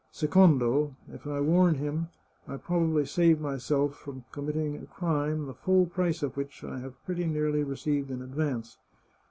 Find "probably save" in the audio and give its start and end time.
2.57-3.39